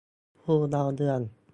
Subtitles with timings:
[0.41, 1.21] ผู้เล่าเรื่อง